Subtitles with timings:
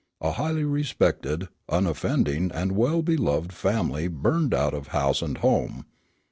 [0.19, 5.85] A HIGHLY RESPECTED, UNOFFENDING AND WELL BELOVED FAMILY BURNED OUT OF HOUSE AND HOME.